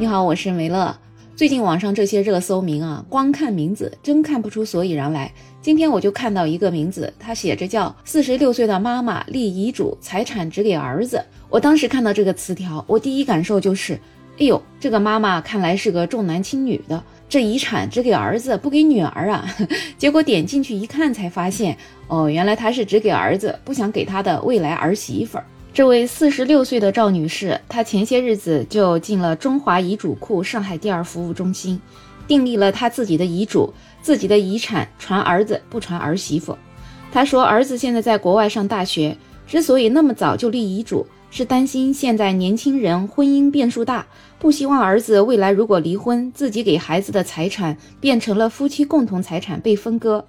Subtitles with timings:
[0.00, 0.96] 你好，我是梅乐。
[1.34, 5.28] 最近网上这些热搜名啊，光看名字真看不出所以然来。
[5.60, 11.20] 今天我就看到一个名字，他写着叫“四十六岁的妈妈立遗嘱，财产只给儿子”。
[11.50, 13.94] 我当时看到这个词条，我第一感受就是，
[14.38, 19.52] 哎呦，这个妈妈看来是个重男轻女的，这遗产只给儿子不给女儿啊。
[19.98, 21.76] 结果点进去一看，才发现，
[22.06, 25.44] 哦，原来他是只给儿子，不想给他的未来儿媳妇儿。
[25.78, 31.80] 这位四十六岁的赵女士，她前些日子就进了中华遗嘱库上海第二服务中心，
[32.26, 36.58] 订立了她自己的遗嘱，自己的遗产传儿子不传儿媳妇。
[37.12, 44.04] 她说，儿子现在在国外上大学，之所以那么早就立遗嘱，是担心现在年轻人婚姻变数大，
[44.40, 50.26] 不希望儿子未来如果离婚，自己给孩子的财产变成了夫妻共同财产被分割。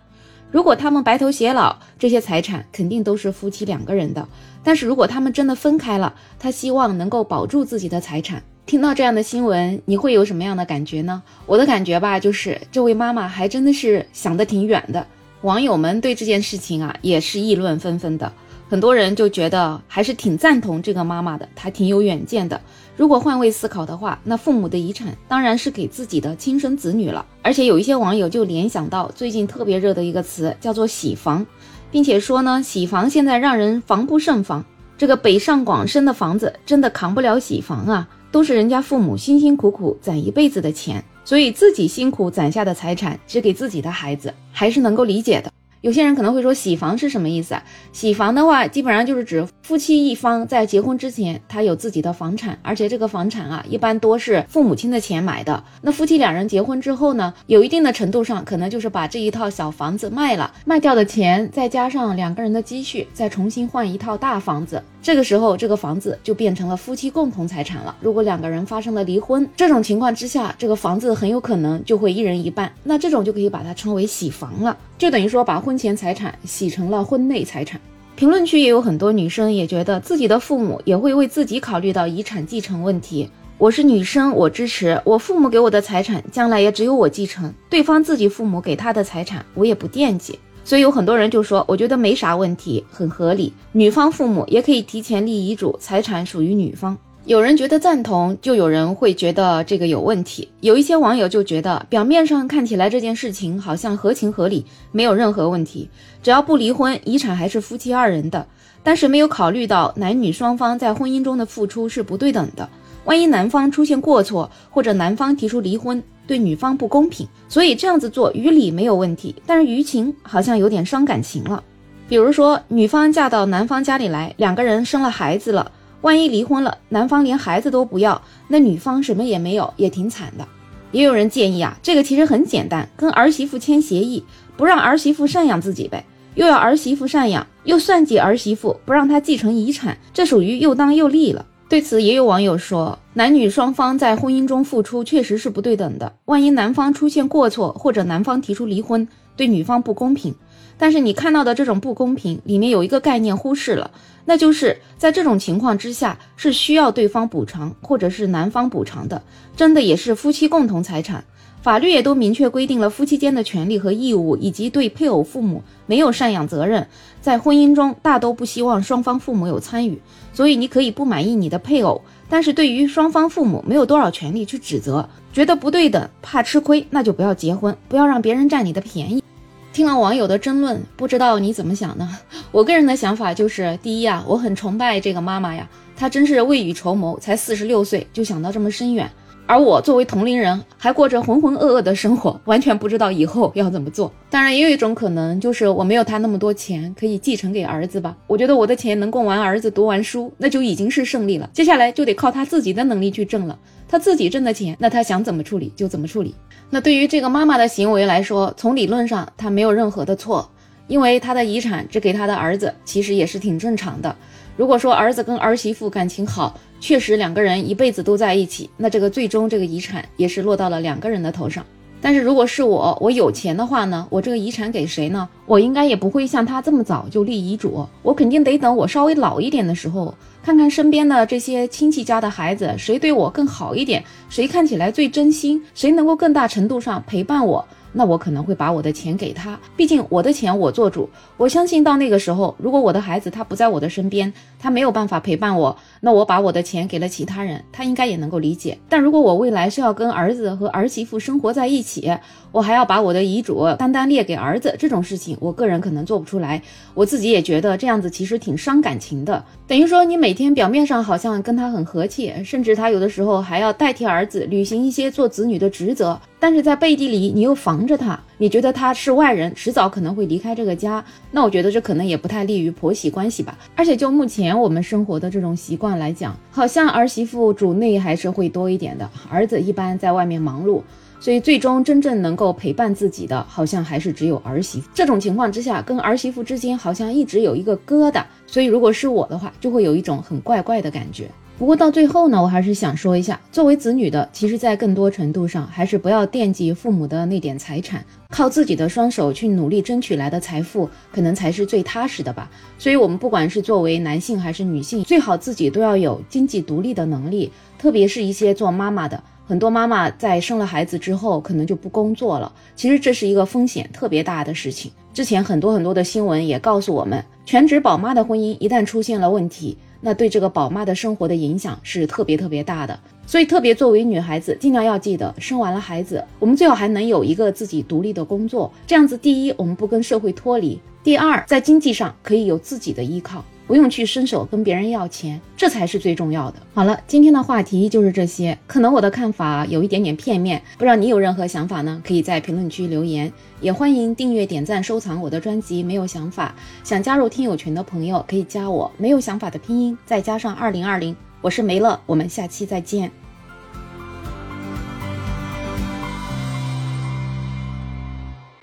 [0.51, 4.27] 如果他们白头偕老，这些财产肯定都是夫妻两个人的。
[4.63, 8.41] 但是如果他们真的分开了，他希望能够保住自己的财产。
[8.65, 11.21] 听到这样的新闻，你会有什么样的感觉呢？
[11.45, 15.05] 我的感觉吧，就是这位妈妈还真的是想得挺远的。
[15.41, 18.31] 网友们对这件事情啊，也是议论纷纷的。
[18.69, 22.59] 很多人就觉得还是挺赞同这个妈妈的，她挺有远见的。
[22.99, 27.25] 如果换位思考的话，那父母的遗产当然是给自己的亲生子女了。
[27.41, 31.47] 而且有一些网友就联想到最近特别热的一个词，叫做洗房，
[31.89, 34.65] 并且说呢，洗房现在让人防不胜防。
[34.97, 45.49] 这个北上广深的房子真的扛不了洗房啊，都是人家父母辛辛苦苦攒一辈子的钱，所以自己辛苦攒下的财产只给自己的孩子，还是能够理解的。
[45.81, 47.63] 有些人可能会说，洗房是什么意思啊？
[47.93, 55.63] 洗房的话，基本上就是指夫妻一方在结婚之前，他有自己的房产，而且这个房产啊，一般多是父母亲的钱买的。
[55.81, 64.83] 那夫妻两人结婚之后呢，有一定的程度上，可能就是把这一套小房子卖了，卖掉的钱再加上两个人的积蓄，再重新换一套大房子。
[65.01, 67.95] 这个时候，这个房子就变成了夫妻共同财产了。
[68.01, 72.69] 如果两个人发生了离婚，这种情况之下，这个房子很有可能就会一人一半。
[72.83, 77.79] 那这种就可以把它称为洗房了，就等于说把婚前财产洗成了婚内财产。
[78.17, 83.29] 评论区也有很多女生也觉得自己的父母也会为自己考虑到遗产继承问题。
[83.57, 87.53] 我是女生，我支持我父母给我的财产，将来也只有我继承。
[87.69, 90.37] 对方自己父母给他的财产，我也不惦记。
[90.65, 93.53] 所以有很多人就说，我觉得没啥问题，很合理。
[93.71, 96.97] 女方父母也可以提前立遗嘱，财产属于女方。
[97.29, 100.49] 有人觉得赞同，就有人会觉得这个有问题。
[100.61, 105.87] 有一些网友就觉得，表面上看起来这件事情好像合情合理，没有任何问题，
[106.23, 108.43] 只要不离婚，遗产还是夫妻二人的。
[108.81, 112.67] 但是没有考虑到男女双方在婚姻中的付出是不对等的。
[113.05, 121.63] 万一男方出现过错，或者男方提出离婚，对女方不公平，所以这样子做于理没有问题，但是于情好像有点伤感情了。
[122.07, 130.47] 比如说，女方嫁到男方家里来，两个人生了孩子了，万一离婚了，男方连孩子都不要，那女方什么也没有，也挺惨的。
[130.91, 134.23] 也有人建议啊，这个其实很简单，跟儿媳妇签协议，
[134.57, 136.05] 不让儿媳妇赡养自己呗，
[136.35, 141.45] 又要儿媳妇赡养，又算计儿媳妇，不让她继承遗产，这属于又当又立了。
[141.67, 146.11] 对此，也有网友说，男女双方在婚姻中付出确实是不对等的。
[146.25, 150.33] 万一男方出现过错，或者男方提出离婚，对女方不公平。
[150.79, 153.91] 但是你看到的这种不公平，里面有一个概念忽视了，
[154.23, 159.21] 那就是在这种情况之下，是需要对方补偿，或者是男方补偿的，
[159.57, 161.25] 真的也是夫妻共同财产。
[161.61, 166.87] 法律也都明确规定了夫妻间的权利和义务，以及对配偶父母没有赡养责任。
[167.19, 170.01] 在婚姻中，大都不希望双方父母有参与，
[170.31, 179.21] 所以你可以不满意你的配偶，但是对于双方父母没有多少权利去指责，觉得不对等，怕吃亏，那就不要结婚，不要让别人占你的便宜。
[179.71, 182.17] 听了网友的争论，不知道你怎么想呢？
[182.51, 189.09] 我个人的想法就是，第一啊，我很崇拜这个妈妈呀，她真是未雨绸缪，才四十六岁就想到这么深远。
[189.49, 194.13] 而我作为同龄人，还过着浑浑噩噩的生活，完全不知道以后要怎么做。
[194.29, 198.15] 当然，也有一种可能，就是我没有他那么多钱可以继承给儿子吧。
[198.27, 201.49] 我觉得我的钱能供完儿子读完书，那就已经是胜利了。
[201.51, 203.57] 接下来就得靠他自己的能力去挣了。
[203.87, 206.35] 他自己挣的钱，那他想怎么处理就怎么处理。
[206.69, 210.47] 那对于这个妈妈的行为来说，从理论上她没有任何的错，
[210.85, 214.15] 因为她的遗产只给她的儿子，其实也是挺正常的。
[214.59, 221.65] 如果说儿子跟儿媳妇感情好，确实两个人一辈子都在一起，那这个最终这个遗产也是落到了两个人的头上。
[222.01, 225.29] 但是如果是我，我有钱的话呢，我这个遗产给谁呢？
[225.45, 230.13] 我应该也不会像他这么早就立遗嘱，我肯定得等我稍微老一点的时候，
[230.43, 237.65] 看看身边的这些亲戚家的孩子，谁对我更好一点，谁看起来最真心，谁能够更大程度上陪伴我。
[237.91, 241.09] 那我可能会把我的钱给他，毕竟我的钱我做主。
[241.37, 248.77] 我相信到那个时候，如果我的孩子他不在我的身边，他没有办法陪伴我，那我把我的钱给了其他人，他应该也能够理解。
[248.87, 252.11] 但如果我未来是要跟儿子和儿媳妇生活在一起，
[252.51, 256.61] 我还要把我的遗嘱单单列给儿子，这种事情我个人可能做不出来。
[256.93, 271.03] 我自己也觉得这样子其实挺伤感情的，等于说你每天表面上好像跟他很和气，甚至他有的时候还要代替儿子履行一些做子女的职责，但是在背地里你又防着他，你觉得他是外人，迟早可能会离开这个家。
[271.31, 273.57] 那我觉得这可能也不太利于婆媳关系吧。
[273.75, 280.81] 而且就目前我们生活的这种习惯来讲，好像儿媳妇主内还是会多一点的，儿子一般在外面忙碌。
[281.21, 284.89] 所以最终真正能够陪伴自己的，好像还是只有儿媳妇。
[284.93, 288.23] 这种情况之下，跟儿媳妇之间好像一直有一个疙瘩。
[288.47, 291.29] 所以如果是我的话，就会有一种很怪怪的感觉。
[291.59, 302.49] 不过到最后呢，我还是想说一下，作为子女的，其实在更多程度上，还是不要惦记父母的那点财产，靠自己的双手去努力争取来的财富，可能才是最踏实的吧。
[302.77, 309.21] 所以，我们不管是作为男性还是女性，最好自己都要有经济独立的能力，特别是一些做妈妈的。
[309.45, 312.49] 很多妈妈在生了孩子之后，可能就不工作了。
[312.73, 314.89] 其实这是一个风险特别大的事情。
[315.13, 322.99] 之前很多很多的新闻也告诉我们，全职宝妈的婚姻一旦出现了问题，那对这个宝妈的生活的影响是特别特别大的。
[323.25, 328.71] 所以，特别作为女孩子，尽量要记得，生完了孩子，我们最好还能有一个自己独立的工作。
[328.87, 333.43] 这样子，第一，我们不跟社会脱离；第二，在经济上可以有自己的依靠。
[333.67, 336.57] 不用去伸手跟别人要钱，这才是最重要的。
[336.73, 338.57] 好了，今天的话题就是这些。
[338.65, 342.01] 可能我的看法有一点点片面，不知道你有任何想法呢？
[342.03, 343.31] 可以在评论区留言，
[343.61, 345.83] 也欢迎订阅、点赞、收藏我的专辑。
[345.83, 353.11] 没有想法，想加入听友群的朋友可以加我，没有想法的拼音再加上二零二零，我是梅乐，我们下期再见。